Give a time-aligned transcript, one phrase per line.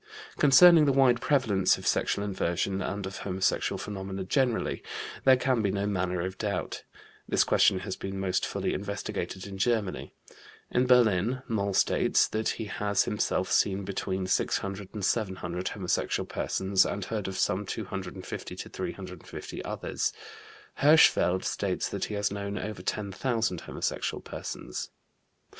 [0.39, 4.81] Concerning the wide prevalence of sexual inversion and of homosexual phenomena generally,
[5.25, 6.81] there can be no manner of doubt.
[7.29, 10.11] This question has been most fully investigated in Germany.
[10.71, 16.83] In Berlin, Moll states that he has himself seen between 600 and 700 homosexual persons
[16.83, 20.11] and heard of some 250 to 350 others.
[20.79, 24.89] Hirschfeld states that he has known over 10,000 homosexual persons.